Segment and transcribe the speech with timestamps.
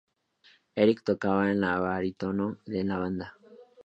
[0.75, 3.37] Eric tocaba el barítono en la banda.